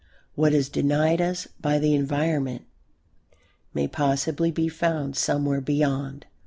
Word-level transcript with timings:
What 0.33 0.51
is 0.51 0.67
denied 0.67 1.21
us 1.21 1.47
by 1.59 1.77
the 1.77 1.93
environment 1.93 2.65
may 3.71 3.87
possibly 3.87 4.49
be 4.49 4.67
found 4.67 5.15
somewhere 5.15 5.61
beyond. 5.61 6.25